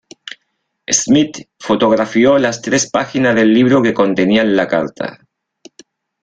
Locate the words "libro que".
3.53-3.93